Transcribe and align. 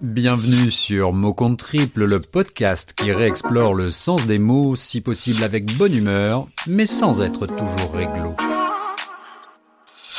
Bienvenue 0.00 0.70
sur 0.70 1.12
Mot 1.12 1.34
Compte 1.34 1.58
Triple, 1.58 2.06
le 2.06 2.20
podcast 2.20 2.94
qui 2.96 3.12
réexplore 3.12 3.74
le 3.74 3.88
sens 3.88 4.26
des 4.26 4.38
mots, 4.38 4.74
si 4.74 5.02
possible 5.02 5.42
avec 5.42 5.76
bonne 5.76 5.94
humeur, 5.94 6.48
mais 6.66 6.86
sans 6.86 7.20
être 7.20 7.44
toujours 7.44 7.92
réglo. 7.92 8.34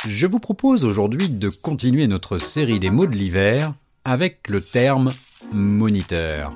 Je 0.06 0.26
vous 0.28 0.38
propose 0.38 0.84
aujourd'hui 0.84 1.28
de 1.28 1.48
continuer 1.48 2.06
notre 2.06 2.38
série 2.38 2.78
des 2.78 2.90
mots 2.90 3.08
de 3.08 3.16
l'hiver 3.16 3.74
avec 4.04 4.48
le 4.48 4.60
terme 4.60 5.08
moniteur. 5.52 6.52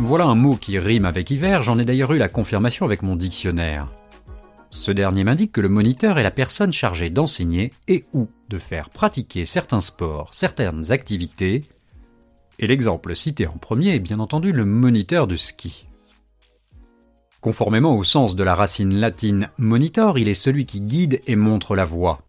Voilà 0.00 0.24
un 0.24 0.34
mot 0.34 0.56
qui 0.56 0.80
rime 0.80 1.04
avec 1.04 1.30
hiver, 1.30 1.62
j'en 1.62 1.78
ai 1.78 1.84
d'ailleurs 1.84 2.12
eu 2.12 2.18
la 2.18 2.28
confirmation 2.28 2.84
avec 2.84 3.02
mon 3.02 3.14
dictionnaire. 3.14 3.88
Ce 4.70 4.90
dernier 4.90 5.22
m'indique 5.22 5.52
que 5.52 5.60
le 5.60 5.68
moniteur 5.68 6.18
est 6.18 6.24
la 6.24 6.32
personne 6.32 6.72
chargée 6.72 7.08
d'enseigner 7.08 7.72
et 7.86 8.04
ou 8.12 8.28
de 8.48 8.58
faire 8.58 8.90
pratiquer 8.90 9.44
certains 9.44 9.80
sports, 9.80 10.34
certaines 10.34 10.90
activités, 10.90 11.62
et 12.58 12.66
l'exemple 12.66 13.14
cité 13.14 13.46
en 13.46 13.56
premier 13.56 13.94
est 13.94 14.00
bien 14.00 14.20
entendu 14.20 14.52
le 14.52 14.64
moniteur 14.64 15.26
de 15.26 15.36
ski. 15.36 15.86
Conformément 17.40 17.96
au 17.96 18.04
sens 18.04 18.36
de 18.36 18.42
la 18.42 18.54
racine 18.54 18.94
latine 18.94 19.50
monitor, 19.58 20.18
il 20.18 20.28
est 20.28 20.34
celui 20.34 20.64
qui 20.64 20.80
guide 20.80 21.20
et 21.26 21.36
montre 21.36 21.76
la 21.76 21.84
voie. 21.84 22.20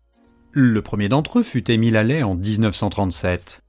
Le 0.51 0.81
premier 0.81 1.09
d'entre 1.09 1.39
eux 1.39 1.43
fut 1.43 1.71
Émile 1.71 1.97
Allais 1.97 2.23
en 2.23 2.35
1937. 2.35 3.61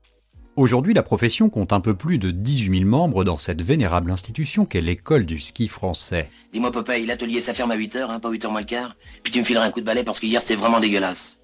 Aujourd'hui, 0.57 0.95
la 0.95 1.03
profession 1.03 1.51
compte 1.51 1.75
un 1.75 1.81
peu 1.81 1.95
plus 1.95 2.19
de 2.19 2.31
18 2.31 2.79
000 2.79 2.91
membres 2.91 3.25
dans 3.25 3.37
cette 3.37 3.61
vénérable 3.61 4.11
institution 4.11 4.65
qu'est 4.65 4.81
l'école 4.81 5.27
du 5.27 5.39
ski 5.39 5.69
français. 5.69 6.31
Dis-moi, 6.53 6.73
Popeye, 6.73 7.05
l'atelier 7.05 7.43
ça 7.43 7.53
ferme 7.53 7.71
à 7.73 7.77
8h, 7.77 8.09
hein, 8.09 8.21
pas 8.21 8.31
8h 8.31 8.51
moins 8.51 8.61
le 8.61 8.67
quart 8.67 8.97
Puis 9.23 9.33
tu 9.33 9.39
me 9.41 9.45
fileras 9.45 9.67
un 9.67 9.71
coup 9.71 9.81
de 9.81 9.85
balai 9.85 10.03
parce 10.03 10.19
que 10.19 10.27
hier 10.27 10.41
c'était 10.41 10.57
vraiment 10.57 10.81
dégueulasse. 10.81 11.39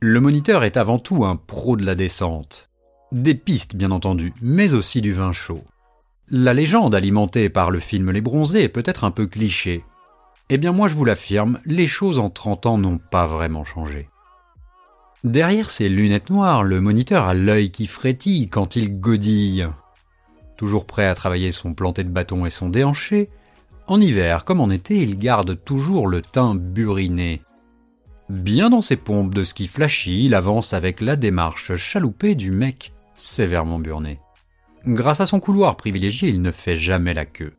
Le 0.00 0.20
moniteur 0.20 0.62
est 0.62 0.76
avant 0.76 1.00
tout 1.00 1.24
un 1.24 1.34
pro 1.34 1.76
de 1.76 1.84
la 1.84 1.96
descente. 1.96 2.67
Des 3.10 3.34
pistes, 3.34 3.74
bien 3.74 3.90
entendu, 3.90 4.34
mais 4.42 4.74
aussi 4.74 5.00
du 5.00 5.14
vin 5.14 5.32
chaud. 5.32 5.64
La 6.28 6.52
légende 6.52 6.94
alimentée 6.94 7.48
par 7.48 7.70
le 7.70 7.78
film 7.78 8.10
Les 8.10 8.20
Bronzés 8.20 8.64
est 8.64 8.68
peut-être 8.68 9.04
un 9.04 9.10
peu 9.10 9.26
cliché. 9.26 9.82
Eh 10.50 10.58
bien 10.58 10.72
moi 10.72 10.88
je 10.88 10.94
vous 10.94 11.06
l'affirme, 11.06 11.58
les 11.64 11.86
choses 11.86 12.18
en 12.18 12.28
30 12.28 12.66
ans 12.66 12.76
n'ont 12.76 12.98
pas 12.98 13.24
vraiment 13.24 13.64
changé. 13.64 14.10
Derrière 15.24 15.70
ses 15.70 15.88
lunettes 15.88 16.28
noires, 16.28 16.62
le 16.62 16.82
moniteur 16.82 17.24
a 17.24 17.32
l'œil 17.32 17.70
qui 17.70 17.86
frétille 17.86 18.48
quand 18.48 18.76
il 18.76 19.00
godille. 19.00 19.70
Toujours 20.58 20.84
prêt 20.84 21.06
à 21.06 21.14
travailler 21.14 21.50
son 21.50 21.72
planté 21.72 22.04
de 22.04 22.10
bâton 22.10 22.44
et 22.44 22.50
son 22.50 22.68
déhanché, 22.68 23.30
en 23.86 24.02
hiver 24.02 24.44
comme 24.44 24.60
en 24.60 24.68
été, 24.68 24.98
il 24.98 25.18
garde 25.18 25.64
toujours 25.64 26.08
le 26.08 26.20
teint 26.20 26.54
buriné. 26.54 27.40
Bien 28.28 28.68
dans 28.68 28.82
ses 28.82 28.96
pompes 28.96 29.32
de 29.32 29.44
ski 29.44 29.66
flashy, 29.66 30.26
il 30.26 30.34
avance 30.34 30.74
avec 30.74 31.00
la 31.00 31.16
démarche 31.16 31.74
chaloupée 31.76 32.34
du 32.34 32.50
mec 32.50 32.92
sévèrement 33.18 33.78
burné. 33.78 34.20
Grâce 34.86 35.20
à 35.20 35.26
son 35.26 35.40
couloir 35.40 35.76
privilégié, 35.76 36.28
il 36.28 36.40
ne 36.40 36.52
fait 36.52 36.76
jamais 36.76 37.14
la 37.14 37.26
queue. 37.26 37.54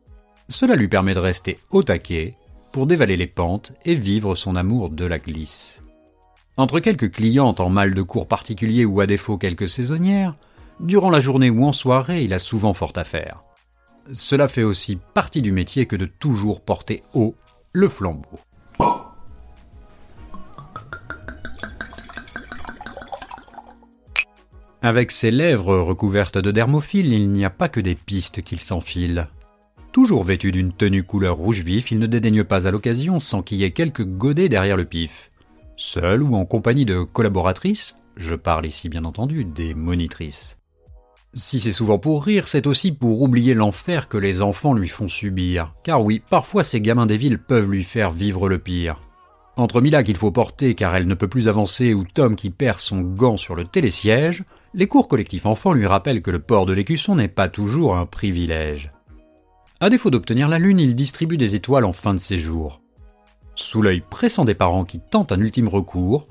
Cela 0.48 0.76
lui 0.76 0.88
permet 0.88 1.14
de 1.14 1.20
rester 1.20 1.60
au 1.70 1.84
taquet 1.84 2.36
pour 2.72 2.88
dévaler 2.88 3.18
les 3.18 3.28
pentes 3.28 3.74
et 3.86 3.96
vivre 3.96 4.36
son 4.36 4.56
amour 4.56 4.90
de 4.90 5.06
la 5.06 5.20
glisse. 5.20 5.84
Entre 6.58 6.80
quelques 6.80 7.12
clientes 7.12 7.60
en 7.60 7.70
mal 7.70 7.94
de 7.94 8.02
cours 8.02 8.28
particulier 8.28 8.86
ou 8.86 9.00
à 9.00 9.06
défaut 9.06 9.38
quelques 9.38 9.70
saisonnières, 9.70 10.36
durant 10.80 11.10
la 11.10 11.20
journée 11.20 11.50
ou 11.50 11.64
en 11.66 11.74
soirée, 11.74 12.24
il 12.24 12.34
a 12.34 12.40
souvent 12.40 12.74
fort 12.74 12.94
à 12.96 13.04
faire. 13.04 13.44
Cela 14.12 14.48
fait 14.48 14.64
aussi 14.64 14.98
partie 15.14 15.42
du 15.42 15.52
métier 15.52 15.86
que 15.86 15.96
de 15.96 16.06
toujours 16.06 16.62
porter 16.62 17.04
haut 17.14 17.36
le 17.74 17.90
flambeau. 17.90 18.40
Avec 24.82 25.12
ses 25.12 25.32
lèvres 25.32 25.78
recouvertes 25.78 26.38
de 26.38 26.52
dermophile, 26.52 27.14
il 27.14 27.32
n'y 27.32 27.46
a 27.46 27.50
pas 27.50 27.70
que 27.70 27.80
des 27.80 27.96
pistes 27.96 28.42
qu'il 28.42 28.62
s'enfile. 28.62 29.28
Toujours 29.92 30.24
vêtu 30.24 30.52
d'une 30.52 30.72
tenue 30.72 31.04
couleur 31.04 31.36
rouge 31.36 31.64
vif, 31.64 31.92
il 31.92 32.00
ne 32.00 32.08
dédaigne 32.08 32.44
pas 32.44 32.68
à 32.68 32.72
l'occasion 32.72 33.20
sans 33.20 33.42
qu'il 33.42 33.58
y 33.58 33.64
ait 33.64 33.72
quelques 33.72 34.06
godets 34.06 34.50
derrière 34.50 34.78
le 34.78 34.86
pif 34.86 35.32
seul 35.80 36.22
ou 36.22 36.36
en 36.36 36.46
compagnie 36.46 36.86
de 36.86 37.04
collaboratrices, 37.04 37.96
je 38.16 38.36
parle 38.36 38.66
ici 38.66 38.90
bien 38.90 39.06
entendu 39.06 39.46
des 39.46 39.74
monitrices. 39.74 40.58
Si 41.34 41.60
c'est 41.60 41.72
souvent 41.72 42.00
pour 42.00 42.24
rire, 42.24 42.48
c'est 42.48 42.68
aussi 42.68 42.92
pour 42.92 43.22
oublier 43.22 43.54
l'enfer 43.54 44.08
que 44.08 44.18
les 44.18 44.42
enfants 44.42 44.74
lui 44.74 44.88
font 44.88 45.08
subir. 45.08 45.74
Car 45.84 46.04
oui, 46.04 46.22
parfois 46.30 46.64
ces 46.64 46.82
gamins 46.82 47.06
des 47.06 47.18
villes 47.18 47.38
peuvent 47.38 47.70
lui 47.70 47.84
faire 47.84 48.12
vivre 48.12 48.50
le 48.50 48.58
pire. 48.58 49.02
Entre 49.56 49.80
Mila 49.82 50.04
qu'il 50.04 50.18
faut 50.18 50.32
porter 50.32 50.74
car 50.74 50.96
elle 50.96 51.08
ne 51.08 51.14
peut 51.14 51.28
plus 51.28 51.48
avancer 51.48 51.94
ou 51.94 52.04
Tom 52.04 52.36
qui 52.36 52.50
perd 52.50 52.80
son 52.80 53.02
gant 53.02 53.38
sur 53.38 53.56
le 53.56 53.66
télésiège, 53.66 54.44
les 54.74 54.88
cours 54.88 55.08
collectifs 55.08 55.46
enfants 55.46 55.74
lui 55.74 55.88
rappellent 55.88 56.22
que 56.22 56.32
le 56.32 56.40
port 56.40 56.66
de 56.66 56.74
l'écusson 56.74 57.16
n'est 57.16 57.28
pas 57.28 57.50
toujours 57.50 57.98
un 57.98 58.06
privilège. 58.06 58.92
À 59.80 59.90
défaut 59.90 60.10
d'obtenir 60.10 60.48
la 60.48 60.60
lune, 60.60 60.80
il 60.80 60.96
distribue 60.96 61.38
des 61.38 61.56
étoiles 61.56 61.86
en 61.86 61.94
fin 61.94 62.14
de 62.14 62.20
séjour. 62.20 62.82
Sous 63.56 63.82
l'œil 63.82 64.02
pressant 64.08 64.46
des 64.46 64.56
parents 64.56 64.86
qui 64.86 65.00
tentent 65.00 65.32
un 65.32 65.40
ultime 65.40 65.68
recours, 65.68 66.28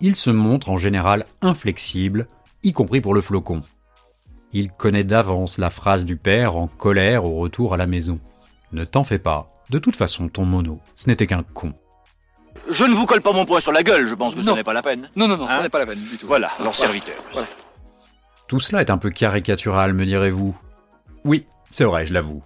il 0.00 0.16
se 0.16 0.30
montre 0.30 0.70
en 0.70 0.78
général 0.78 1.26
inflexible, 1.42 2.28
y 2.62 2.72
compris 2.72 3.00
pour 3.00 3.14
le 3.14 3.20
flocon. 3.20 3.62
Il 4.52 4.70
connaît 4.70 5.04
d'avance 5.04 5.58
la 5.58 5.70
phrase 5.70 6.04
du 6.04 6.16
père 6.16 6.56
en 6.56 6.66
colère 6.66 7.24
au 7.24 7.36
retour 7.36 7.74
à 7.74 7.76
la 7.76 7.86
maison. 7.86 8.18
Ne 8.72 8.84
t'en 8.84 9.04
fais 9.04 9.18
pas, 9.18 9.46
de 9.70 9.78
toute 9.78 9.96
façon 9.96 10.28
ton 10.28 10.44
mono, 10.44 10.80
ce 10.96 11.08
n'était 11.08 11.26
qu'un 11.26 11.42
con. 11.42 11.72
Je 12.70 12.84
ne 12.84 12.94
vous 12.94 13.06
colle 13.06 13.22
pas 13.22 13.32
mon 13.32 13.44
poing 13.46 13.60
sur 13.60 13.72
la 13.72 13.82
gueule, 13.82 14.06
je 14.06 14.14
pense 14.14 14.34
que 14.34 14.42
ce 14.42 14.50
n'est 14.50 14.64
pas 14.64 14.72
la 14.72 14.82
peine. 14.82 15.10
Non, 15.16 15.26
non, 15.28 15.36
non, 15.36 15.48
Hein 15.48 15.58
ce 15.58 15.62
n'est 15.62 15.68
pas 15.68 15.78
la 15.78 15.86
peine 15.86 15.98
du 15.98 16.16
tout. 16.16 16.26
Voilà, 16.26 16.50
leur 16.62 16.74
serviteur. 16.74 17.16
Tout 18.48 18.60
cela 18.60 18.80
est 18.80 18.90
un 18.90 18.96
peu 18.96 19.10
caricatural, 19.10 19.92
me 19.92 20.06
direz-vous. 20.06 20.58
Oui, 21.24 21.44
c'est 21.70 21.84
vrai, 21.84 22.06
je 22.06 22.14
l'avoue. 22.14 22.42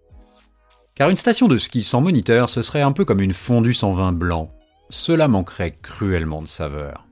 Car 0.97 1.09
une 1.09 1.17
station 1.17 1.47
de 1.47 1.59
ski 1.59 1.85
sans 1.85 2.01
moniteur, 2.01 2.51
ce 2.51 2.61
serait 2.61 2.83
un 2.83 2.91
peu 2.91 3.05
comme 3.05 3.21
une 3.21 3.33
fondue 3.33 3.73
sans 3.73 3.93
vin 3.93 4.13
blanc. 4.13 4.51
Cela 4.91 5.29
manquerait 5.29 5.77
cruellement 5.81 6.43
de 6.43 6.49
saveur. 6.49 7.07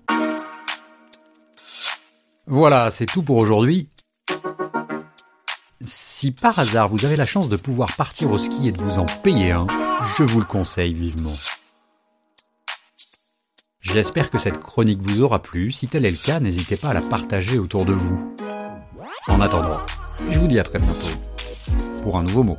Voilà, 2.46 2.90
c'est 2.90 3.06
tout 3.06 3.22
pour 3.22 3.36
aujourd'hui. 3.36 3.88
Si 5.82 6.32
par 6.32 6.58
hasard 6.58 6.88
vous 6.88 7.04
avez 7.04 7.16
la 7.16 7.24
chance 7.24 7.48
de 7.48 7.56
pouvoir 7.56 7.94
partir 7.96 8.30
au 8.30 8.38
ski 8.38 8.68
et 8.68 8.72
de 8.72 8.82
vous 8.82 8.98
en 8.98 9.06
payer 9.06 9.52
un, 9.52 9.68
je 10.18 10.24
vous 10.24 10.40
le 10.40 10.44
conseille 10.44 10.94
vivement. 10.94 11.36
J'espère 13.80 14.30
que 14.30 14.38
cette 14.38 14.60
chronique 14.60 15.00
vous 15.00 15.22
aura 15.22 15.40
plu. 15.40 15.70
Si 15.70 15.88
tel 15.88 16.04
est 16.04 16.10
le 16.10 16.16
cas, 16.16 16.40
n'hésitez 16.40 16.76
pas 16.76 16.90
à 16.90 16.94
la 16.94 17.00
partager 17.00 17.58
autour 17.58 17.84
de 17.84 17.92
vous. 17.92 18.36
En 19.28 19.40
attendant, 19.40 19.78
je 20.30 20.38
vous 20.38 20.46
dis 20.46 20.58
à 20.58 20.64
très 20.64 20.78
bientôt 20.78 20.98
pour 22.02 22.18
un 22.18 22.22
nouveau 22.22 22.42
mot. 22.42 22.56